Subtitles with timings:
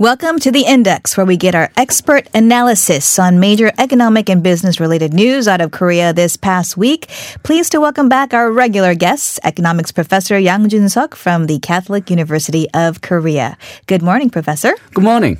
[0.00, 4.80] Welcome to the Index, where we get our expert analysis on major economic and business
[4.80, 7.10] related news out of Korea this past week.
[7.42, 12.08] Pleased to welcome back our regular guests, economics professor Yang Jun Suk from the Catholic
[12.08, 13.58] University of Korea.
[13.88, 14.72] Good morning, professor.
[14.94, 15.36] Good morning.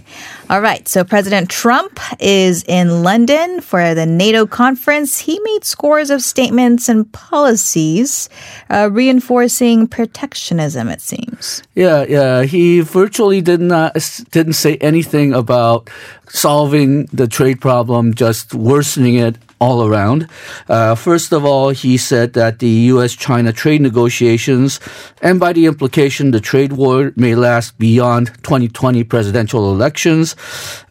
[0.50, 5.16] All right, so President Trump is in London for the NATO conference.
[5.16, 8.28] He made scores of statements and policies
[8.68, 11.62] uh, reinforcing protectionism, it seems.
[11.76, 12.42] Yeah, yeah.
[12.42, 13.94] He virtually did not
[14.32, 15.88] didn't say anything about
[16.28, 20.26] solving the trade problem, just worsening it all around.
[20.68, 23.14] Uh, first of all, he said that the U.S.
[23.14, 24.80] China trade negotiations,
[25.20, 30.34] and by the implication, the trade war may last beyond 2020 presidential elections.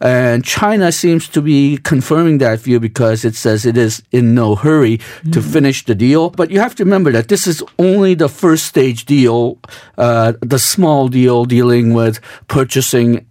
[0.00, 4.54] And China seems to be confirming that view because it says it is in no
[4.54, 5.32] hurry mm-hmm.
[5.32, 6.30] to finish the deal.
[6.30, 9.58] But you have to remember that this is only the first stage deal,
[9.98, 13.26] uh, the small deal dealing with purchasing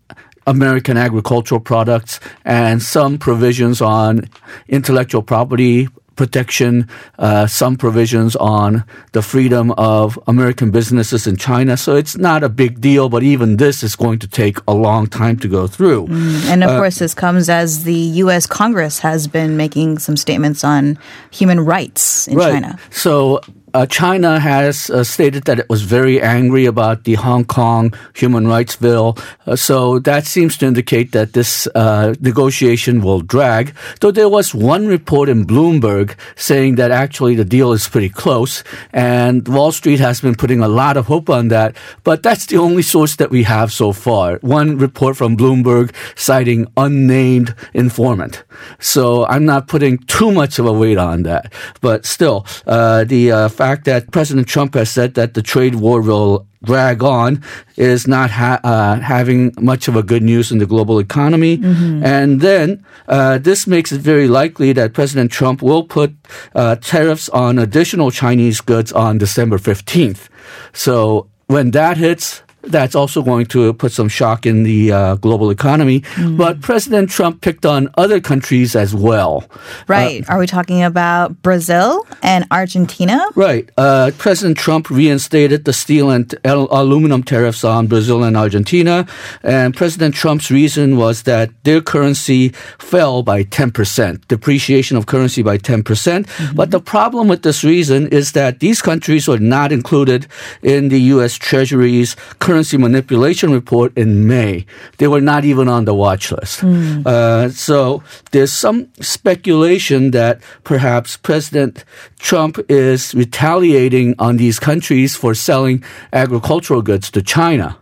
[0.49, 4.27] American agricultural products and some provisions on
[4.67, 5.87] intellectual property
[6.19, 6.85] protection,
[7.17, 8.83] uh, some provisions on
[9.13, 11.77] the freedom of American businesses in China.
[11.77, 15.07] So it's not a big deal, but even this is going to take a long
[15.07, 16.07] time to go through.
[16.07, 18.45] Mm, and of uh, course, this comes as the U.S.
[18.45, 20.97] Congress has been making some statements on
[21.31, 22.51] human rights in right.
[22.51, 22.77] China.
[22.89, 23.39] So
[23.73, 28.47] uh, China has uh, stated that it was very angry about the Hong Kong human
[28.47, 29.17] rights bill.
[29.45, 33.73] Uh, so that seems to indicate that this uh, negotiation will drag.
[34.01, 38.63] Though there was one report in Bloomberg saying that actually the deal is pretty close,
[38.93, 41.75] and Wall Street has been putting a lot of hope on that.
[42.03, 44.37] But that's the only source that we have so far.
[44.41, 48.43] One report from Bloomberg citing unnamed informant.
[48.79, 51.53] So I'm not putting too much of a weight on that.
[51.81, 55.99] But still, uh, the uh, fact that President Trump has said that the trade war
[56.01, 57.43] will drag on
[57.75, 59.39] is not ha- uh, having
[59.71, 61.57] much of a good news in the global economy.
[61.57, 62.05] Mm-hmm.
[62.15, 62.67] And then
[63.07, 66.09] uh, this makes it very likely that President Trump will put
[66.55, 70.29] uh, tariffs on additional Chinese goods on December 15th.
[70.71, 75.49] So when that hits, that's also going to put some shock in the uh, global
[75.49, 76.01] economy.
[76.01, 76.37] Mm.
[76.37, 79.49] But President Trump picked on other countries as well.
[79.87, 80.27] Right.
[80.29, 83.25] Uh, Are we talking about Brazil and Argentina?
[83.35, 83.69] Right.
[83.77, 89.07] Uh, President Trump reinstated the steel and aluminum tariffs on Brazil and Argentina.
[89.43, 92.49] And President Trump's reason was that their currency
[92.79, 95.83] fell by 10%, depreciation of currency by 10%.
[95.83, 96.55] Mm-hmm.
[96.55, 100.27] But the problem with this reason is that these countries were not included
[100.61, 101.35] in the U.S.
[101.35, 102.15] Treasury's
[102.49, 104.65] currency manipulation report in May.
[104.97, 106.61] They were not even on the watch list.
[106.61, 107.05] Mm.
[107.05, 108.01] Uh, so
[108.31, 111.85] there's some speculation that perhaps President
[112.17, 117.77] Trump is retaliating on these countries for selling agricultural goods to China.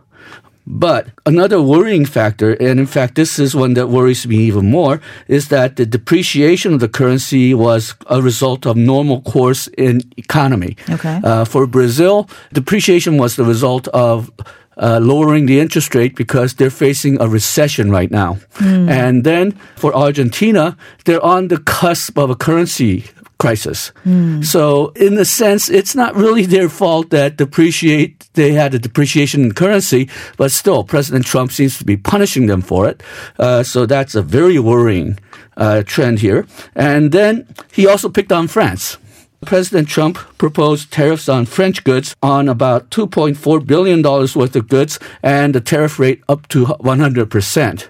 [0.70, 5.00] But another worrying factor, and in fact, this is one that worries me even more,
[5.26, 10.76] is that the depreciation of the currency was a result of normal course in economy.
[10.90, 11.20] Okay.
[11.24, 14.30] Uh, for Brazil, depreciation was the result of
[14.76, 18.36] uh, lowering the interest rate because they're facing a recession right now.
[18.58, 18.90] Mm.
[18.90, 23.04] And then for Argentina, they're on the cusp of a currency
[23.38, 23.92] crisis.
[24.04, 24.44] Mm.
[24.44, 29.42] So in a sense, it's not really their fault that depreciate they had a depreciation
[29.42, 33.02] in currency, but still, President Trump seems to be punishing them for it.
[33.38, 35.18] Uh, so that's a very worrying
[35.56, 36.46] uh, trend here.
[36.74, 38.98] And then he also picked on France.
[39.46, 45.54] President Trump proposed tariffs on French goods on about $2.4 billion worth of goods and
[45.54, 47.88] the tariff rate up to 100%.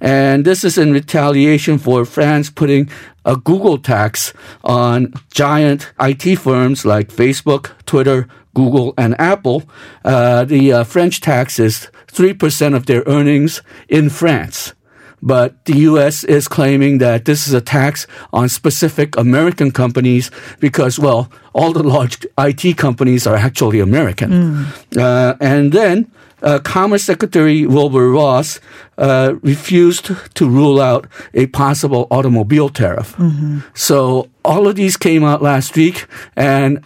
[0.00, 2.90] And this is in retaliation for France putting
[3.24, 4.32] a Google tax
[4.64, 9.62] on giant IT firms like Facebook, Twitter, Google, and Apple.
[10.04, 14.74] Uh, the uh, French tax is 3% of their earnings in France.
[15.20, 16.24] But the U.S.
[16.24, 20.30] is claiming that this is a tax on specific American companies
[20.60, 24.30] because, well, all the large IT companies are actually American.
[24.30, 24.96] Mm.
[24.96, 26.10] Uh, and then
[26.42, 28.60] uh, Commerce Secretary Wilbur Ross
[28.96, 33.16] uh, refused to rule out a possible automobile tariff.
[33.16, 33.60] Mm-hmm.
[33.74, 36.06] So all of these came out last week,
[36.36, 36.82] and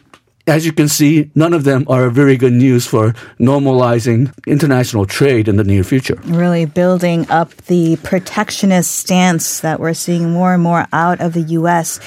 [0.47, 5.47] as you can see, none of them are very good news for normalizing international trade
[5.47, 6.19] in the near future.
[6.25, 11.43] Really building up the protectionist stance that we're seeing more and more out of the
[11.63, 12.01] U.S.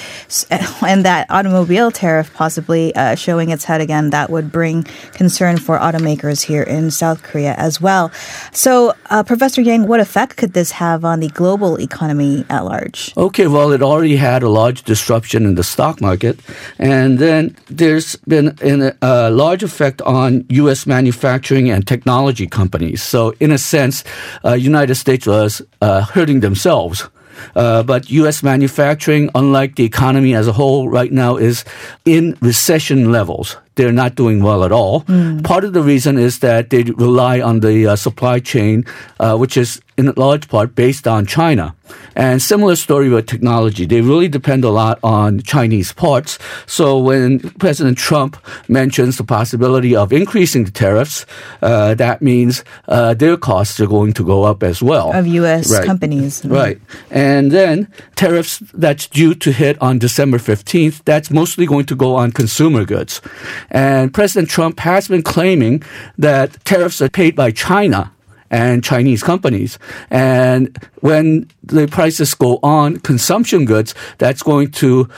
[0.85, 4.83] And that automobile tariff possibly uh, showing its head again, that would bring
[5.13, 8.11] concern for automakers here in South Korea as well.
[8.51, 13.13] So, uh, Professor Yang, what effect could this have on the global economy at large?
[13.15, 16.39] Okay, well, it already had a large disruption in the stock market.
[16.77, 20.85] And then there's been in a, large effect on U.S.
[20.85, 23.01] manufacturing and technology companies.
[23.01, 24.03] So, in a sense,
[24.43, 27.09] uh, United States was uh, hurting themselves.
[27.55, 28.43] Uh, but U.S.
[28.43, 31.65] manufacturing, unlike the economy as a whole right now, is
[32.05, 35.01] in recession levels they're not doing well at all.
[35.01, 35.43] Mm.
[35.43, 38.85] Part of the reason is that they rely on the uh, supply chain,
[39.19, 41.75] uh, which is in large part based on China.
[42.15, 43.85] And similar story with technology.
[43.85, 46.39] They really depend a lot on Chinese parts.
[46.65, 48.37] So when President Trump
[48.67, 51.25] mentions the possibility of increasing the tariffs,
[51.61, 55.13] uh, that means uh, their costs are going to go up as well.
[55.13, 55.71] Of U.S.
[55.71, 55.85] Right.
[55.85, 56.41] companies.
[56.41, 56.51] Mm.
[56.51, 56.81] Right.
[57.11, 62.15] And then tariffs that's due to hit on December 15th, that's mostly going to go
[62.15, 63.21] on consumer goods.
[63.69, 65.83] And President Trump has been claiming
[66.17, 68.11] that tariffs are paid by China
[68.49, 69.79] and Chinese companies.
[70.09, 75.09] And when the prices go on consumption goods, that's going to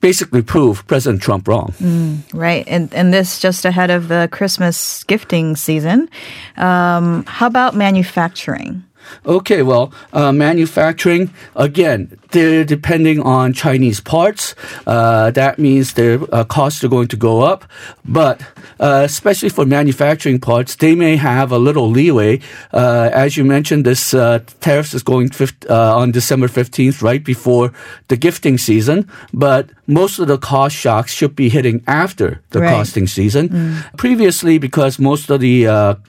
[0.00, 1.72] basically prove President Trump wrong.
[1.80, 2.64] Mm, right.
[2.66, 6.08] And, and this just ahead of the Christmas gifting season.
[6.56, 8.84] Um, how about manufacturing?
[9.26, 14.54] Okay, well, uh, manufacturing, again, they're depending on Chinese parts.
[14.86, 17.64] Uh, that means their uh, costs are going to go up.
[18.04, 18.40] But
[18.80, 22.40] uh, especially for manufacturing parts, they may have a little leeway.
[22.72, 25.30] Uh, as you mentioned, this uh, tariffs is going
[25.68, 27.72] on December 15th, right before
[28.08, 29.10] the gifting season.
[29.32, 32.70] But most of the cost shocks should be hitting after the right.
[32.70, 33.48] costing season.
[33.48, 33.96] Mm.
[33.96, 35.64] Previously, because most of the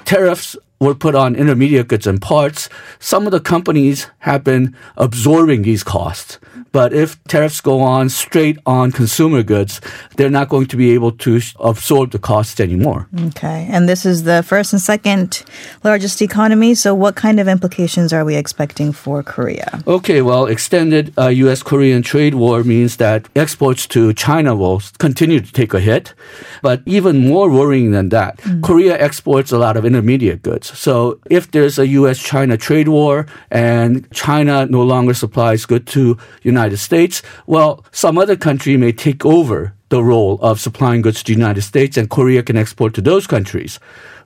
[0.05, 5.61] tariffs were put on intermediate goods and parts, some of the companies have been absorbing
[5.61, 6.39] these costs.
[6.71, 9.81] But if tariffs go on straight on consumer goods,
[10.15, 13.07] they're not going to be able to absorb the costs anymore.
[13.27, 13.67] Okay.
[13.71, 15.43] And this is the first and second
[15.83, 16.75] largest economy.
[16.75, 19.81] So, what kind of implications are we expecting for Korea?
[19.87, 20.21] Okay.
[20.21, 21.63] Well, extended uh, U.S.
[21.63, 26.13] Korean trade war means that exports to China will continue to take a hit.
[26.61, 28.61] But even more worrying than that, mm.
[28.61, 30.77] Korea exports a lot of intermediate goods.
[30.77, 32.19] So, if there's a U.S.
[32.19, 38.17] China trade war and China no longer supplies goods to United United States, well, some
[38.17, 42.09] other country may take over the role of supplying goods to the United States and
[42.09, 43.79] Korea can export to those countries.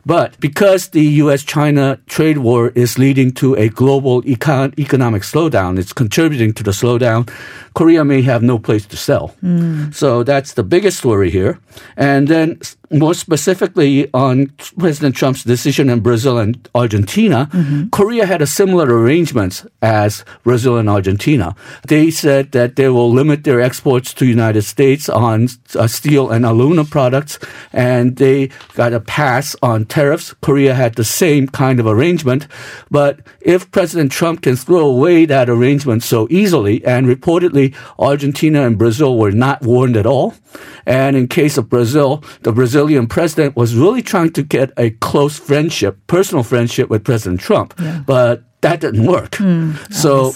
[0.06, 1.44] But because the U.S.
[1.44, 6.72] China trade war is leading to a global econ- economic slowdown, it's contributing to the
[6.72, 7.30] slowdown,
[7.74, 9.34] Korea may have no place to sell.
[9.44, 9.94] Mm.
[9.94, 11.60] So that's the biggest story here.
[11.98, 12.60] And then
[12.92, 14.48] more specifically on
[14.78, 17.90] President Trump's decision in Brazil and Argentina, mm-hmm.
[17.90, 21.56] Korea had a similar arrangement as Brazil and Argentina.
[21.88, 26.46] They said that they will limit their exports to United States on uh, steel and
[26.46, 27.40] aluminum products,
[27.72, 30.34] and they got a pass on tariffs.
[30.42, 32.48] Korea had the same kind of arrangement,
[32.90, 38.78] but if President Trump can throw away that arrangement so easily, and reportedly Argentina and
[38.78, 40.34] Brazil were not warned at all,
[40.88, 45.38] and in case of Brazil, the Brazilian president was really trying to get a close
[45.38, 47.74] friendship, personal friendship with President Trump.
[47.78, 48.02] Yeah.
[48.06, 49.32] But that didn't work.
[49.32, 50.34] Mm, so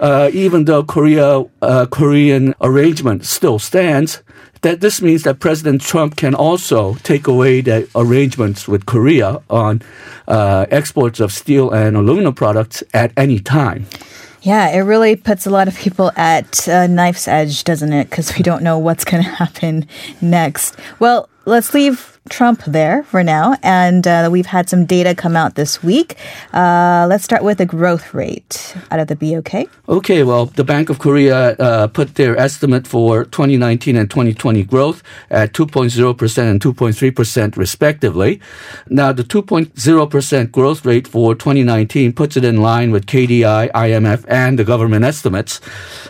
[0.00, 4.22] uh, even though Korea uh, Korean arrangement still stands,
[4.62, 9.82] that this means that President Trump can also take away the arrangements with Korea on
[10.26, 13.86] uh, exports of steel and aluminum products at any time.
[14.42, 18.08] Yeah, it really puts a lot of people at a knife's edge, doesn't it?
[18.08, 19.86] Because we don't know what's going to happen
[20.20, 20.76] next.
[21.00, 23.56] Well, let's leave Trump there for now.
[23.62, 26.16] And uh, we've had some data come out this week.
[26.52, 29.68] Uh, let's start with the growth rate out of the BOK.
[29.88, 35.02] Okay, well, the Bank of Korea uh, put their estimate for 2019 and 2020 growth
[35.30, 38.40] at 2.0% and 2.3% respectively.
[38.88, 44.58] Now, the 2.0% growth rate for 2019 puts it in line with KDI, IMF, and
[44.58, 45.60] the government estimates.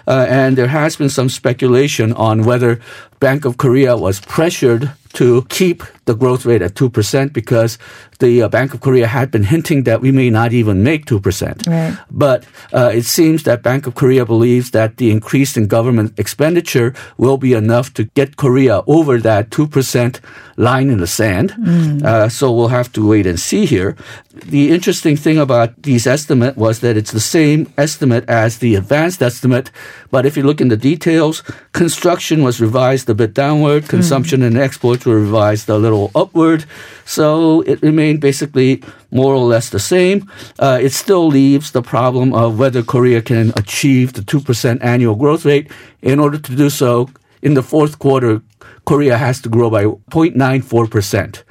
[0.07, 2.81] Uh, and there has been some speculation on whether
[3.21, 7.77] Bank of Korea was pressured to keep the growth rate at 2% because
[8.21, 11.67] the uh, Bank of Korea had been hinting that we may not even make 2%.
[11.67, 11.99] Right.
[12.09, 16.95] But uh, it seems that Bank of Korea believes that the increase in government expenditure
[17.17, 20.21] will be enough to get Korea over that 2%
[20.57, 21.51] line in the sand.
[21.51, 22.03] Mm.
[22.03, 23.97] Uh, so we'll have to wait and see here.
[24.35, 29.21] The interesting thing about these estimate was that it's the same estimate as the advanced
[29.23, 29.71] estimate.
[30.11, 33.89] But if you look in the details, construction was revised a bit downward, mm.
[33.89, 34.47] consumption mm.
[34.47, 36.65] and exports were revised a little upward.
[37.05, 40.31] So it remained basically more or less the same.
[40.59, 45.45] Uh, it still leaves the problem of whether Korea can achieve the 2% annual growth
[45.45, 45.71] rate.
[46.03, 47.09] In order to do so,
[47.43, 48.43] in the fourth quarter,
[48.85, 51.43] Korea has to grow by 0.94%.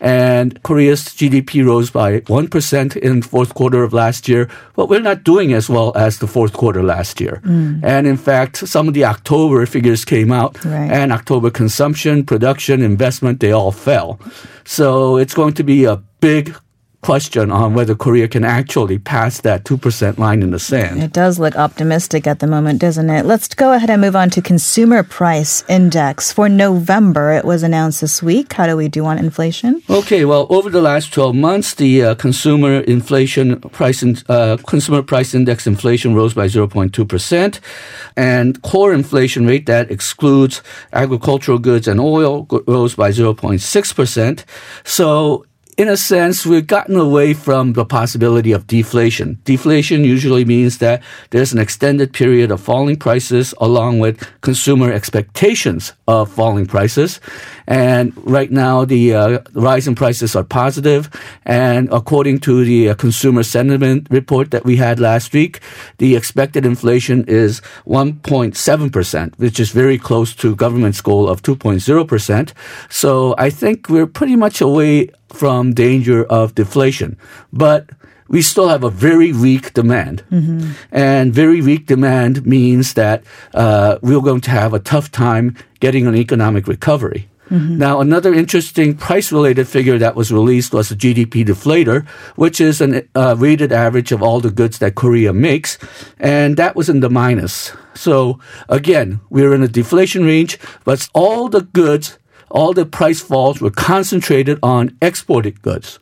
[0.00, 5.24] and Korea's GDP rose by 1% in fourth quarter of last year, but we're not
[5.24, 7.40] doing as well as the fourth quarter last year.
[7.44, 7.84] Mm.
[7.84, 10.90] And in fact, some of the October figures came out right.
[10.90, 14.18] and October consumption, production, investment, they all fell.
[14.64, 16.54] So it's going to be a big
[17.02, 21.02] question on whether Korea can actually pass that 2% line in the sand.
[21.02, 23.24] It does look optimistic at the moment, doesn't it?
[23.24, 26.32] Let's go ahead and move on to consumer price index.
[26.32, 28.52] For November, it was announced this week.
[28.52, 29.82] How do we do on inflation?
[29.88, 35.02] Okay, well, over the last 12 months, the uh, consumer inflation price in, uh, consumer
[35.02, 37.60] price index inflation rose by 0.2%,
[38.16, 44.44] and core inflation rate that excludes agricultural goods and oil rose by 0.6%.
[44.84, 45.46] So
[45.80, 49.38] in a sense, we've gotten away from the possibility of deflation.
[49.44, 55.94] Deflation usually means that there's an extended period of falling prices along with consumer expectations
[56.06, 57.18] of falling prices.
[57.66, 61.08] And right now, the uh, rise in prices are positive.
[61.46, 65.60] And according to the uh, consumer sentiment report that we had last week,
[65.96, 72.52] the expected inflation is 1.7%, which is very close to government's goal of 2.0%.
[72.90, 77.16] So I think we're pretty much away from danger of deflation.
[77.52, 77.90] But
[78.28, 80.22] we still have a very weak demand.
[80.30, 80.72] Mm-hmm.
[80.92, 86.06] And very weak demand means that uh, we're going to have a tough time getting
[86.06, 87.28] an economic recovery.
[87.50, 87.78] Mm-hmm.
[87.78, 92.06] Now, another interesting price related figure that was released was the GDP deflator,
[92.36, 95.76] which is a uh, weighted average of all the goods that Korea makes.
[96.20, 97.72] And that was in the minus.
[97.94, 102.19] So again, we're in a deflation range, but all the goods
[102.50, 105.98] all the price falls were concentrated on exported goods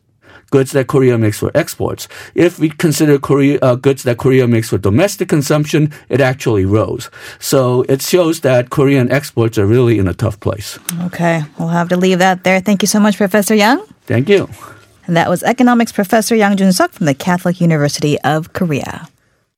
[0.49, 2.07] goods that Korea makes for exports.
[2.35, 7.09] If we consider Korea uh, goods that Korea makes for domestic consumption, it actually rose.
[7.39, 10.79] So it shows that Korean exports are really in a tough place.
[11.03, 12.59] Okay, we'll have to leave that there.
[12.59, 13.85] Thank you so much, Professor Young.
[14.05, 14.49] Thank you.
[15.07, 19.07] And that was economics professor Yang Jun Suk from the Catholic University of Korea.